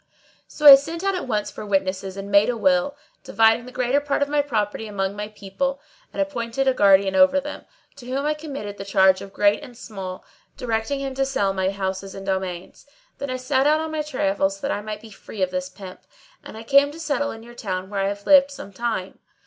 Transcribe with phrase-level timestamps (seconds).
[0.47, 3.99] So I sent out at once for witnesses and made a will, dividing the greater
[4.01, 5.79] part of my property among my people,
[6.11, 7.65] and appointed a guardian over them,
[7.97, 10.25] to whom I committed the charge of great and small,
[10.57, 12.87] directing him to sell my houses and domains.
[13.19, 16.03] Then I set out on my travels that I might be free of this pimp;[FN#631]
[16.45, 19.19] and I came to settle in your town where I have lived some time.